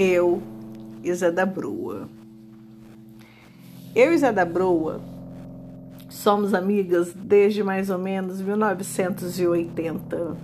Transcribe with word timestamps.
eu 0.00 0.42
e 1.04 1.12
Zé 1.12 1.30
da 1.30 1.44
Broa. 1.44 2.08
Eu 3.94 4.14
e 4.14 4.18
Zé 4.18 4.32
da 4.32 4.46
Broa 4.46 4.98
somos 6.08 6.54
amigas 6.54 7.12
desde 7.12 7.62
mais 7.62 7.90
ou 7.90 7.98
menos 7.98 8.40
1980. 8.40 10.38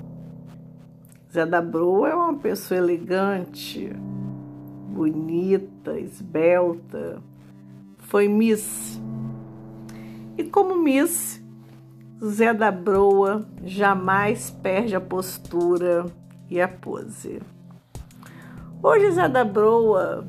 Zé 1.32 1.46
da 1.46 1.62
Broa 1.62 2.10
é 2.10 2.14
uma 2.14 2.34
pessoa 2.34 2.76
elegante, 2.76 3.90
bonita, 4.90 5.98
esbelta. 5.98 7.22
Foi 7.96 8.28
Miss. 8.28 9.00
E 10.36 10.44
como 10.44 10.76
Miss, 10.76 11.42
Zé 12.22 12.52
da 12.52 12.70
Broa 12.70 13.48
jamais 13.64 14.50
perde 14.50 14.94
a 14.94 15.00
postura 15.00 16.04
e 16.50 16.60
a 16.60 16.68
pose. 16.68 17.40
Hoje 18.82 19.10
Zé 19.10 19.28
da 19.28 19.44
Broa 19.44 20.26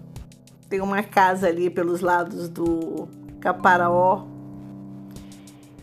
tem 0.70 0.82
uma 0.82 1.04
casa 1.04 1.48
ali 1.48 1.70
pelos 1.70 2.02
lados 2.02 2.50
do 2.50 3.08
Caparaó. 3.40 4.26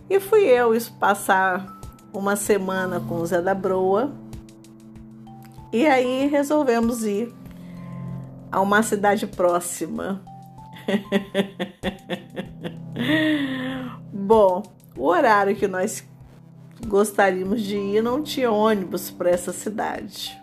E 0.09 0.19
fui 0.19 0.45
eu 0.45 0.73
passar 0.99 1.79
uma 2.13 2.37
semana 2.37 3.01
com 3.01 3.17
o 3.17 3.27
Zé 3.27 3.41
da 3.41 3.55
Broa. 3.55 4.13
E 5.73 5.87
aí 5.87 6.27
resolvemos 6.27 7.05
ir 7.05 7.33
a 8.51 8.61
uma 8.61 8.83
cidade 8.83 9.27
próxima. 9.27 10.21
Bom, 14.13 14.63
o 14.97 15.07
horário 15.07 15.55
que 15.55 15.69
nós 15.69 16.05
gostaríamos 16.87 17.63
de 17.63 17.77
ir 17.77 18.03
não 18.03 18.23
tinha 18.23 18.51
ônibus 18.51 19.11
para 19.11 19.31
essa 19.31 19.53
cidade. 19.53 20.39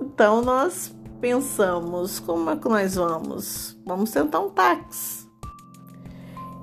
Então 0.00 0.42
nós 0.42 0.94
pensamos, 1.24 2.20
como 2.20 2.50
é 2.50 2.56
que 2.56 2.68
nós 2.68 2.96
vamos? 2.96 3.74
Vamos 3.86 4.10
tentar 4.10 4.40
um 4.40 4.50
táxi. 4.50 5.26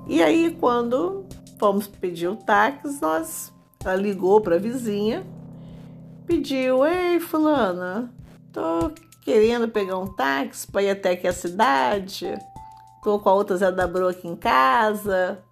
E 0.06 0.22
aí, 0.22 0.56
quando 0.60 1.26
fomos 1.58 1.88
pedir 1.88 2.28
o 2.28 2.36
táxi, 2.36 3.00
nós, 3.02 3.52
ela 3.84 3.96
ligou 3.96 4.40
para 4.40 4.54
a 4.54 4.60
vizinha, 4.60 5.26
pediu: 6.28 6.86
Ei, 6.86 7.18
Fulana, 7.18 8.14
tô 8.52 8.92
querendo 9.24 9.66
pegar 9.66 9.98
um 9.98 10.06
táxi 10.06 10.70
para 10.70 10.84
ir 10.84 10.90
até 10.90 11.10
aqui 11.10 11.26
a 11.26 11.32
cidade, 11.32 12.32
tô 13.02 13.18
com 13.18 13.30
a 13.30 13.34
outra 13.34 13.56
Zé 13.56 13.72
da 13.72 13.88
Bro 13.88 14.10
aqui 14.10 14.28
em 14.28 14.36
casa. 14.36 15.42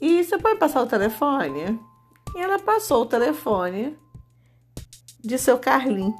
E 0.00 0.24
você 0.24 0.38
pode 0.38 0.58
passar 0.58 0.80
o 0.80 0.86
telefone? 0.86 1.78
E 2.34 2.40
ela 2.40 2.58
passou 2.58 3.02
o 3.02 3.06
telefone 3.06 3.98
de 5.22 5.36
seu 5.36 5.58
Carlinho. 5.58 6.16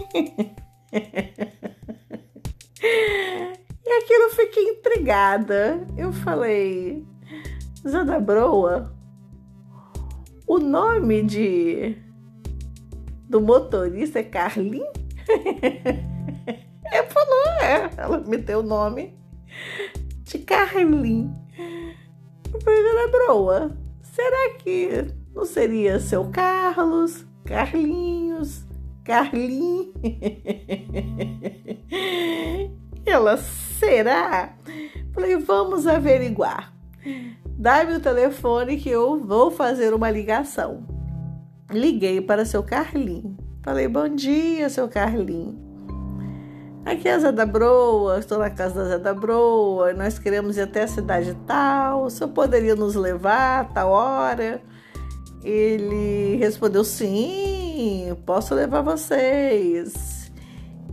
e 0.92 0.98
aquilo 3.88 4.24
eu 4.24 4.30
fiquei 4.30 4.70
intrigada. 4.70 5.86
Eu 5.96 6.12
falei, 6.12 7.06
Zana 7.86 8.18
Broa, 8.20 8.92
o 10.46 10.58
nome 10.58 11.22
de 11.22 11.96
do 13.28 13.40
motorista 13.40 14.20
é 14.20 14.22
Carlin? 14.22 14.84
Ela 16.92 17.08
falou, 17.08 17.44
é. 17.60 17.90
Ela 17.96 18.18
me 18.18 18.36
deu 18.36 18.60
o 18.60 18.62
nome 18.62 19.18
de 20.22 20.38
Carlin. 20.38 21.34
Eu 22.52 22.60
falei, 22.60 22.82
Zana 22.82 23.08
Broa, 23.08 23.76
será 24.02 24.50
que 24.58 24.88
não 25.34 25.44
seria 25.44 25.98
seu 26.00 26.30
Carlos, 26.30 27.26
Carlinhos? 27.44 28.65
Carlinhos. 29.06 29.94
Ela, 33.06 33.36
será? 33.36 34.56
Falei, 35.14 35.36
vamos 35.36 35.86
averiguar. 35.86 36.74
Dá-me 37.46 37.94
o 37.94 38.00
telefone 38.00 38.76
que 38.78 38.90
eu 38.90 39.20
vou 39.20 39.52
fazer 39.52 39.94
uma 39.94 40.10
ligação. 40.10 40.84
Liguei 41.70 42.20
para 42.20 42.44
seu 42.44 42.64
Carlinho. 42.64 43.36
Falei, 43.62 43.86
bom 43.86 44.08
dia, 44.08 44.68
seu 44.68 44.88
Carlinho. 44.88 45.64
Aqui 46.84 47.08
é 47.08 47.14
a 47.14 47.18
Zé 47.18 47.32
da 47.32 47.46
Broa, 47.46 48.18
estou 48.18 48.38
na 48.38 48.50
casa 48.50 48.82
da 48.82 48.88
Zé 48.90 48.98
da 48.98 49.12
Broa, 49.12 49.92
nós 49.92 50.20
queremos 50.20 50.56
ir 50.56 50.62
até 50.62 50.84
a 50.84 50.88
cidade 50.88 51.36
tal, 51.44 52.04
o 52.04 52.10
senhor 52.10 52.30
poderia 52.30 52.76
nos 52.76 52.94
levar 52.94 53.62
a 53.62 53.64
tal 53.64 53.90
hora? 53.90 54.62
Ele 55.42 56.36
respondeu, 56.36 56.84
sim, 56.84 57.55
posso 58.24 58.54
levar 58.54 58.82
vocês. 58.82 60.32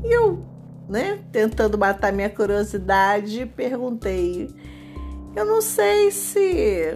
E 0.03 0.11
eu, 0.11 0.45
né, 0.89 1.19
tentando 1.31 1.77
matar 1.77 2.11
minha 2.11 2.29
curiosidade, 2.29 3.45
perguntei: 3.45 4.49
Eu 5.35 5.45
não 5.45 5.61
sei 5.61 6.11
se 6.11 6.95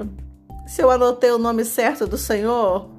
se 0.67 0.81
eu 0.81 0.91
anotei 0.91 1.31
o 1.31 1.37
nome 1.37 1.63
certo 1.63 2.05
do 2.05 2.17
senhor, 2.17 2.89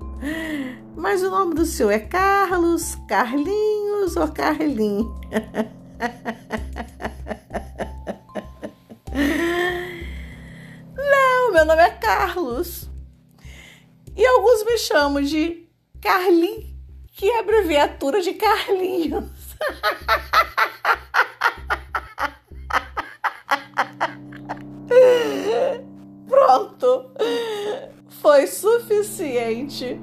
mas 0.96 1.22
o 1.22 1.30
nome 1.30 1.54
do 1.54 1.66
senhor 1.66 1.90
é 1.90 1.98
Carlos, 1.98 2.96
Carlinhos 3.06 4.16
ou 4.16 4.28
Carlinhos? 4.28 5.06
Não, 10.96 11.52
meu 11.52 11.64
nome 11.66 11.82
é 11.82 11.90
Carlos. 11.90 12.88
E 14.16 14.26
alguns 14.26 14.64
me 14.64 14.78
chamam 14.78 15.22
de 15.22 15.68
Carlinhos 16.00 16.77
que 17.18 17.28
é 17.28 17.40
abreviatura 17.40 18.22
de 18.22 18.32
Carlinhos. 18.34 19.28
Pronto. 26.28 27.10
Foi 28.08 28.46
suficiente 28.46 30.00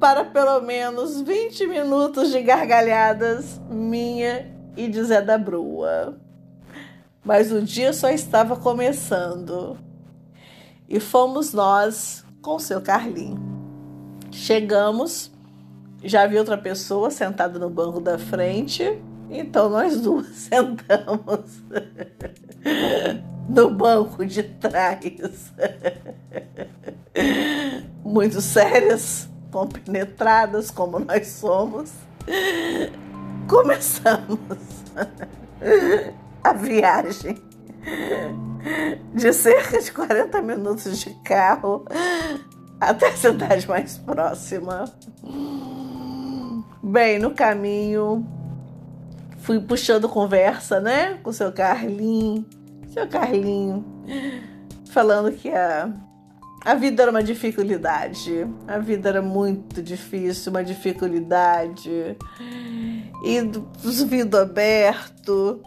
para 0.00 0.24
pelo 0.24 0.60
menos 0.62 1.20
20 1.20 1.68
minutos 1.68 2.32
de 2.32 2.42
gargalhadas 2.42 3.60
minha 3.70 4.52
e 4.76 4.88
de 4.88 5.04
Zé 5.04 5.22
da 5.22 5.38
Brua. 5.38 6.18
Mas 7.24 7.52
o 7.52 7.62
dia 7.62 7.92
só 7.92 8.10
estava 8.10 8.56
começando. 8.56 9.78
E 10.88 10.98
fomos 10.98 11.52
nós 11.52 12.24
com 12.42 12.58
seu 12.58 12.80
Carlinho. 12.80 13.40
Chegamos 14.32 15.32
já 16.04 16.26
vi 16.26 16.38
outra 16.38 16.58
pessoa 16.58 17.10
sentada 17.10 17.58
no 17.58 17.70
banco 17.70 18.00
da 18.00 18.18
frente, 18.18 18.98
então 19.30 19.68
nós 19.68 20.00
duas 20.00 20.26
sentamos 20.36 21.62
no 23.48 23.70
banco 23.70 24.24
de 24.24 24.42
trás. 24.42 25.52
Muito 28.04 28.40
sérias, 28.40 29.28
compenetradas 29.50 30.70
como 30.70 30.98
nós 30.98 31.26
somos. 31.28 31.92
Começamos 33.48 34.38
a 36.42 36.52
viagem 36.52 37.42
de 39.14 39.32
cerca 39.32 39.80
de 39.80 39.92
40 39.92 40.42
minutos 40.42 40.98
de 40.98 41.10
carro 41.22 41.84
até 42.80 43.08
a 43.08 43.16
cidade 43.16 43.68
mais 43.68 43.98
próxima. 43.98 44.84
Bem, 46.86 47.18
no 47.18 47.30
caminho 47.30 48.26
fui 49.38 49.58
puxando 49.58 50.06
conversa, 50.06 50.80
né, 50.80 51.18
com 51.22 51.30
o 51.30 51.32
seu 51.32 51.50
Carlinho, 51.50 52.44
seu 52.92 53.08
Carlinho, 53.08 53.82
falando 54.90 55.32
que 55.32 55.48
a, 55.48 55.90
a 56.62 56.74
vida 56.74 57.04
era 57.04 57.10
uma 57.10 57.22
dificuldade, 57.22 58.46
a 58.68 58.76
vida 58.76 59.08
era 59.08 59.22
muito 59.22 59.82
difícil, 59.82 60.52
uma 60.52 60.62
dificuldade, 60.62 62.18
e 63.24 63.40
os 63.82 64.02
vidros 64.02 64.42
abertos, 64.42 65.60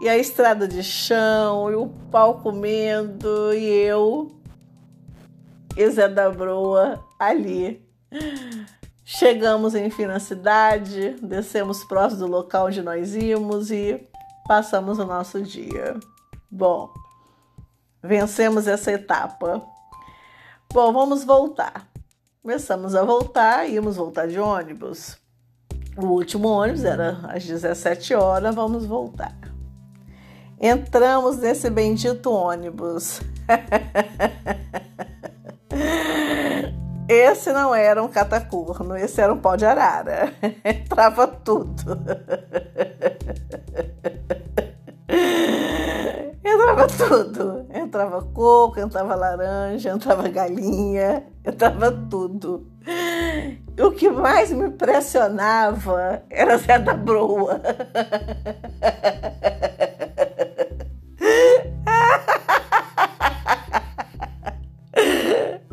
e 0.00 0.08
a 0.08 0.18
estrada 0.18 0.66
de 0.66 0.82
chão, 0.82 1.70
e 1.70 1.76
o 1.76 1.86
pau 2.10 2.40
comendo, 2.40 3.54
e 3.54 3.66
eu, 3.66 4.36
e 5.76 5.88
Zé 5.90 6.08
da 6.08 6.28
Broa 6.28 7.04
ali 7.20 7.84
Chegamos 9.06 9.74
enfim 9.74 10.06
na 10.06 10.18
cidade, 10.18 11.10
descemos 11.22 11.84
próximo 11.84 12.20
do 12.20 12.26
local 12.26 12.68
onde 12.68 12.80
nós 12.80 13.14
íamos 13.14 13.70
e 13.70 14.02
passamos 14.48 14.98
o 14.98 15.04
nosso 15.04 15.42
dia. 15.42 15.94
Bom, 16.50 16.88
vencemos 18.02 18.66
essa 18.66 18.90
etapa. 18.90 19.62
Bom, 20.72 20.90
vamos 20.90 21.22
voltar. 21.22 21.86
Começamos 22.42 22.94
a 22.94 23.04
voltar, 23.04 23.68
íamos 23.68 23.96
voltar 23.96 24.26
de 24.26 24.40
ônibus. 24.40 25.18
O 25.98 26.06
último 26.06 26.48
ônibus 26.48 26.84
era 26.84 27.20
às 27.24 27.44
17 27.44 28.14
horas, 28.14 28.54
vamos 28.54 28.86
voltar. 28.86 29.36
Entramos 30.58 31.36
nesse 31.36 31.68
bendito 31.68 32.30
ônibus. 32.30 33.20
Esse 37.08 37.52
não 37.52 37.74
era 37.74 38.02
um 38.02 38.08
catacurno, 38.08 38.96
esse 38.96 39.20
era 39.20 39.32
um 39.32 39.38
pau 39.38 39.56
de 39.56 39.66
arara. 39.66 40.32
Entrava 40.64 41.26
tudo. 41.26 41.98
Entrava 46.44 46.86
tudo. 46.86 47.66
Entrava 47.72 48.22
coco, 48.22 48.80
entrava 48.80 49.14
laranja, 49.14 49.90
entrava 49.90 50.28
galinha, 50.28 51.24
entrava 51.44 51.92
tudo. 51.92 52.66
O 53.78 53.90
que 53.90 54.10
mais 54.10 54.50
me 54.50 54.66
impressionava 54.66 56.22
era 56.30 56.56
Zé 56.58 56.78
da 56.78 56.94
Broa. 56.94 57.60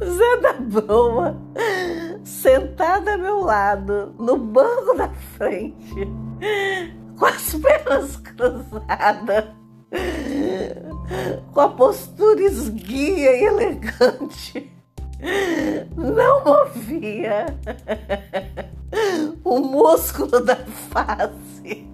Zé 0.04 0.38
da 0.42 0.54
Broa, 0.54 1.11
lado, 3.52 4.16
no 4.18 4.38
banco 4.38 4.96
da 4.96 5.10
frente, 5.10 6.08
com 7.20 7.26
as 7.26 7.54
pernas 7.56 8.16
cruzadas, 8.16 9.46
com 11.52 11.60
a 11.60 11.68
postura 11.68 12.42
esguia 12.44 13.36
e 13.36 13.44
elegante, 13.44 14.72
não 15.98 16.46
movia 16.46 17.46
o 19.44 19.60
músculo 19.60 20.40
da 20.40 20.56
face, 20.56 21.86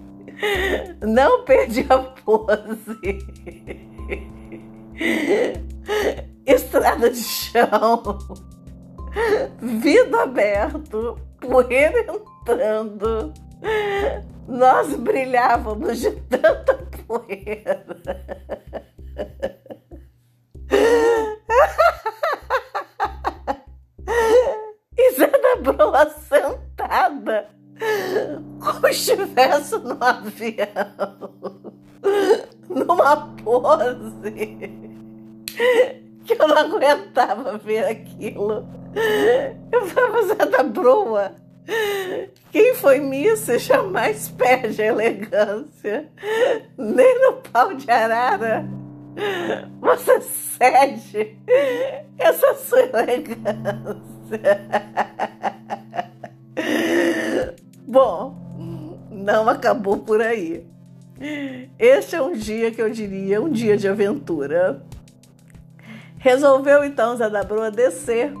não 1.02 1.44
perdia 1.44 1.86
a 1.88 1.98
pose. 1.98 3.18
Estrada 6.46 7.10
de 7.10 7.20
chão, 7.20 8.16
vidro 9.60 10.20
aberto, 10.20 11.27
poeira 11.40 12.00
entrando. 12.00 13.32
Nós 14.46 14.94
brilhávamos 14.96 15.98
de 15.98 16.10
tanta 16.12 16.74
poeira. 17.06 17.84
E 24.96 25.12
Zé 25.12 25.26
da 25.26 25.56
Broa 25.72 26.10
sentada, 26.10 27.48
como 28.60 28.88
estivesse 28.88 29.78
no 29.78 30.02
avião, 30.02 31.72
numa 32.68 33.34
pose 33.42 34.32
que 36.24 36.32
eu 36.34 36.48
não 36.48 36.58
aguentava 36.58 37.58
ver 37.58 37.84
aquilo. 37.86 38.66
Eu 39.70 39.86
falava, 39.86 40.26
Zé 40.26 40.46
da 40.46 40.62
Broa, 40.62 41.34
quem 42.50 42.74
foi 42.74 43.00
missa 43.00 43.58
jamais 43.58 44.28
perde 44.28 44.82
a 44.82 44.86
elegância, 44.86 46.08
nem 46.76 47.20
no 47.20 47.34
pau 47.34 47.74
de 47.74 47.90
arara. 47.90 48.64
Você 49.80 50.20
cede 50.20 51.36
essa 52.18 52.54
sua 52.54 52.80
elegância. 52.80 53.98
Bom, 57.86 58.98
não 59.10 59.48
acabou 59.48 59.98
por 59.98 60.22
aí. 60.22 60.66
Este 61.78 62.16
é 62.16 62.22
um 62.22 62.32
dia 62.32 62.70
que 62.70 62.80
eu 62.80 62.88
diria 62.88 63.42
um 63.42 63.50
dia 63.50 63.76
de 63.76 63.88
aventura. 63.88 64.82
Resolveu 66.18 66.84
então 66.84 67.16
Zé 67.16 67.28
da 67.28 67.42
Broa 67.42 67.70
descer 67.70 68.32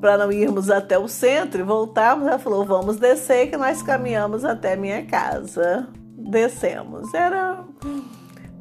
para 0.00 0.18
não 0.18 0.32
irmos 0.32 0.70
até 0.70 0.98
o 0.98 1.08
centro 1.08 1.60
e 1.60 1.64
voltarmos. 1.64 2.26
Ela 2.26 2.38
falou: 2.38 2.64
vamos 2.64 2.96
descer 2.96 3.50
que 3.50 3.56
nós 3.56 3.82
caminhamos 3.82 4.44
até 4.44 4.76
minha 4.76 5.04
casa. 5.04 5.88
Descemos. 6.16 7.12
Era 7.14 7.64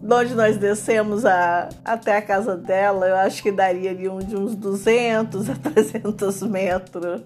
de 0.01 0.13
onde 0.13 0.35
nós 0.35 0.57
descemos 0.57 1.25
a, 1.25 1.69
até 1.83 2.17
a 2.17 2.21
casa 2.21 2.55
dela, 2.55 3.07
eu 3.07 3.15
acho 3.15 3.41
que 3.41 3.51
daria 3.51 3.89
ali 3.89 4.07
um, 4.07 4.19
de 4.19 4.35
uns 4.35 4.55
200 4.55 5.49
a 5.49 5.55
300 5.55 6.43
metros. 6.43 7.21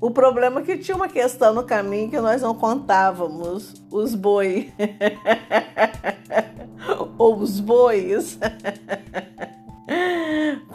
O 0.00 0.10
problema 0.10 0.60
é 0.60 0.64
que 0.64 0.78
tinha 0.78 0.96
uma 0.96 1.08
questão 1.08 1.54
no 1.54 1.62
caminho 1.62 2.10
que 2.10 2.20
nós 2.20 2.42
não 2.42 2.54
contávamos: 2.54 3.74
os 3.90 4.14
boi. 4.14 4.72
Ou 7.16 7.38
os 7.38 7.60
bois. 7.60 8.38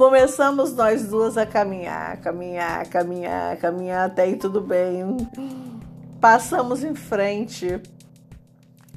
Começamos 0.06 0.72
nós 0.76 1.08
duas 1.08 1.36
a 1.36 1.48
caminhar, 1.48 2.22
caminhar, 2.22 2.88
caminhar, 2.88 3.58
caminhar, 3.58 4.06
até 4.06 4.22
aí 4.22 4.36
tudo 4.36 4.62
bem. 4.62 5.18
Passamos 6.22 6.84
em 6.84 6.94
frente 6.94 7.82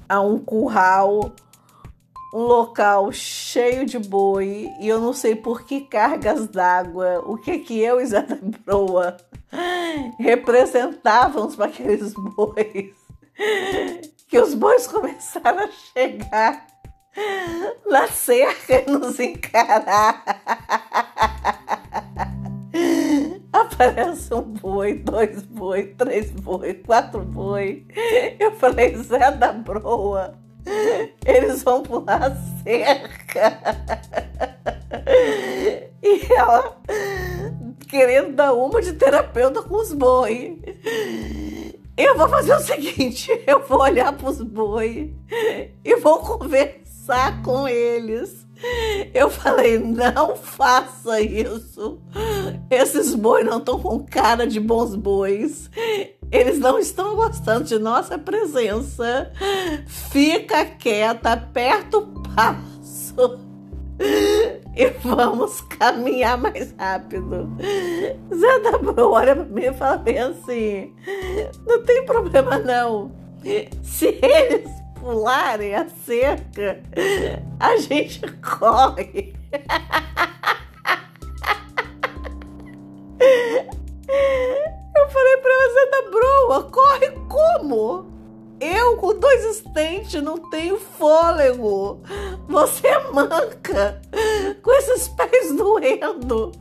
a 0.07 0.21
um 0.21 0.39
curral, 0.39 1.33
um 2.35 2.43
local 2.43 3.11
cheio 3.11 3.87
de 3.87 3.99
boi, 3.99 4.69
e 4.79 4.87
eu 4.87 5.01
não 5.01 5.15
sei 5.15 5.35
por 5.35 5.63
que 5.63 5.81
cargas 5.81 6.47
d'água, 6.47 7.23
o 7.25 7.39
que 7.39 7.61
que 7.61 7.81
eu 7.81 8.03
e 8.03 8.07
Zé 8.07 8.21
da 8.21 8.37
Broa 8.67 9.17
representávamos 10.21 11.57
para 11.57 11.69
aqueles 11.69 12.13
bois. 12.37 12.95
Que 14.29 14.39
os 14.39 14.53
bois 14.53 14.87
começaram 14.87 15.61
a 15.61 15.69
chegar 15.69 16.67
e 18.69 18.85
nos 18.91 19.19
encarar. 19.19 20.25
Aparece 23.53 24.33
um 24.35 24.43
boi, 24.43 24.95
dois 24.95 25.43
boi, 25.43 25.95
três 25.99 26.31
boi, 26.31 26.75
quatro 26.75 27.23
boi. 27.23 27.87
Eu 28.39 28.53
falei, 28.53 28.97
Zé 28.97 29.31
da 29.33 29.53
Broa, 29.53 30.39
eles 31.25 31.63
vão 31.63 31.83
pular 31.83 32.23
a 32.23 32.37
cerca. 32.63 33.59
E 36.01 36.33
ela 36.33 36.81
querendo 37.89 38.35
dar 38.35 38.53
uma 38.53 38.81
de 38.81 38.93
terapeuta 38.93 39.63
com 39.63 39.77
os 39.77 39.93
boi. 39.93 40.61
Eu 41.97 42.17
vou 42.17 42.29
fazer 42.29 42.55
o 42.55 42.61
seguinte: 42.61 43.29
eu 43.47 43.67
vou 43.67 43.81
olhar 43.81 44.13
para 44.13 44.31
os 44.31 44.41
boi 44.41 45.13
e 45.85 45.97
vou 45.97 46.21
conversar 46.21 46.88
com 47.43 47.67
eles. 47.67 48.47
Eu 49.15 49.31
falei, 49.31 49.79
não 49.79 50.37
faça 50.37 51.21
isso. 51.21 52.01
Esses 52.71 53.15
bois 53.15 53.47
não 53.47 53.59
estão 53.59 53.81
com 53.81 54.05
cara 54.05 54.47
de 54.47 54.59
bons 54.59 54.95
bois. 54.95 55.71
Eles 56.31 56.59
não 56.59 56.79
estão 56.79 57.17
gostando 57.17 57.65
de 57.65 57.79
nossa 57.79 58.19
presença. 58.19 59.33
Fica 59.87 60.65
quieta, 60.65 61.33
aperta 61.33 61.99
o 61.99 62.07
passo 62.35 63.49
e 64.77 64.91
vamos 65.03 65.61
caminhar 65.63 66.39
mais 66.39 66.73
rápido. 66.79 67.51
Zé 68.35 68.61
da 68.61 68.79
Bro 68.79 69.11
olha 69.11 69.35
pra 69.35 69.45
mim 69.45 69.65
e 69.65 69.73
fala 69.73 69.97
bem 69.97 70.19
assim: 70.19 70.95
não 71.67 71.83
tem 71.83 72.05
problema 72.05 72.59
não. 72.59 73.11
Se 73.83 74.19
eles 74.23 74.71
pularem 75.01 75.75
a 75.75 75.89
cerca, 75.89 76.83
a 77.59 77.77
gente 77.77 78.21
corre. 78.41 79.35
Eu 84.97 85.09
falei 85.11 85.37
pra 85.39 85.53
você 85.63 85.91
da 85.91 86.11
broa, 86.11 86.63
corre 86.71 87.11
como? 87.29 88.07
Eu, 88.61 88.97
com 88.97 89.15
dois 89.19 89.45
estentes, 89.45 90.21
não 90.23 90.51
tenho 90.51 90.79
fôlego. 90.79 92.03
Você 92.49 92.89
é 92.89 93.11
manca, 93.13 94.01
com 94.63 94.73
esses 94.73 95.09
pés 95.09 95.55
doendo. 95.57 96.53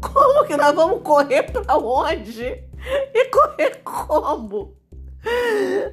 Como 0.00 0.46
que 0.46 0.56
nós 0.56 0.74
vamos 0.74 1.02
correr 1.02 1.42
pra 1.44 1.76
onde? 1.76 2.62
E 3.14 3.24
correr 3.26 3.82
como? 3.82 4.76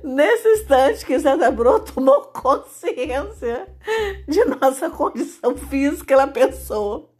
Nesse 0.03 0.47
instante 0.49 1.05
que 1.05 1.17
Zé 1.17 1.51
Bro 1.51 1.79
tomou 1.81 2.21
consciência 2.23 3.67
de 4.27 4.43
nossa 4.45 4.89
condição 4.89 5.55
física, 5.55 6.13
ela 6.13 6.27
pensou: 6.27 7.13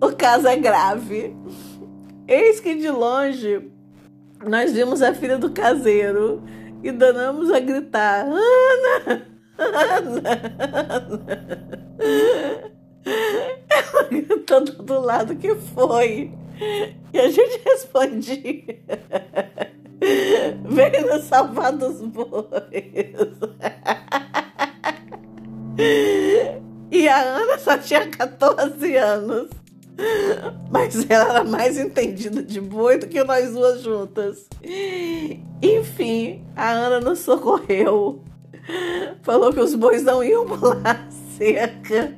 o 0.00 0.12
caso 0.12 0.48
é 0.48 0.56
grave. 0.56 1.34
Eis 2.28 2.60
que 2.60 2.74
de 2.74 2.90
longe 2.90 3.70
nós 4.46 4.72
vimos 4.72 5.02
a 5.02 5.14
filha 5.14 5.38
do 5.38 5.50
caseiro 5.50 6.42
e 6.82 6.92
danamos 6.92 7.50
a 7.50 7.60
gritar: 7.60 8.26
Ana! 8.26 9.26
Ana! 9.58 10.20
Ana! 10.90 12.80
Ela 13.68 14.02
gritando 14.04 14.82
do 14.82 15.00
lado 15.00 15.36
que 15.36 15.54
foi. 15.54 16.32
E 17.12 17.18
a 17.18 17.28
gente 17.30 17.62
respondia. 17.64 18.80
Veio 20.70 21.06
nos 21.06 21.24
salvar 21.24 21.72
dos 21.72 22.00
bois. 22.00 22.30
E 26.90 27.08
a 27.08 27.20
Ana 27.20 27.58
só 27.58 27.76
tinha 27.78 28.06
14 28.06 28.96
anos. 28.96 29.48
Mas 30.70 31.08
ela 31.10 31.30
era 31.30 31.44
mais 31.44 31.78
entendida 31.78 32.42
de 32.42 32.60
boi 32.60 32.98
do 32.98 33.06
que 33.06 33.22
nós 33.24 33.52
duas 33.52 33.82
juntas. 33.82 34.48
Enfim, 35.62 36.44
a 36.56 36.70
Ana 36.70 37.00
nos 37.00 37.18
socorreu. 37.20 38.22
Falou 39.22 39.52
que 39.52 39.60
os 39.60 39.74
bois 39.74 40.02
não 40.02 40.22
iam 40.22 40.46
pular 40.46 41.06
cerca. 41.36 42.14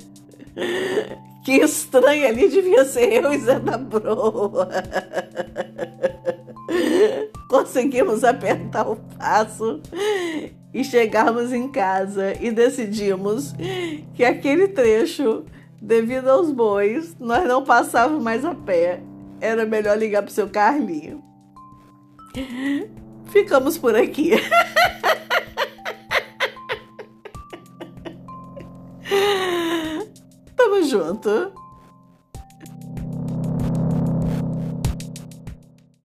Que 1.43 1.53
estranho 1.57 2.27
ali 2.27 2.47
devia 2.47 2.85
ser 2.85 3.23
eu 3.23 3.33
e 3.33 3.39
Zé 3.39 3.59
da 3.59 3.77
Broa. 3.77 4.69
Conseguimos 7.53 8.23
apertar 8.23 8.89
o 8.89 8.95
passo 8.95 9.79
e 10.73 10.83
chegarmos 10.83 11.53
em 11.53 11.67
casa 11.67 12.33
e 12.41 12.49
decidimos 12.49 13.53
que 14.15 14.25
aquele 14.25 14.69
trecho, 14.69 15.45
devido 15.79 16.29
aos 16.29 16.51
bois, 16.51 17.15
nós 17.19 17.47
não 17.47 17.63
passávamos 17.63 18.23
mais 18.23 18.43
a 18.43 18.55
pé. 18.55 19.03
Era 19.39 19.67
melhor 19.67 19.95
ligar 19.99 20.23
pro 20.23 20.31
seu 20.31 20.49
Carlinho. 20.49 21.23
Ficamos 23.25 23.77
por 23.77 23.95
aqui. 23.95 24.31
Tamo 30.57 30.83
junto. 30.85 31.53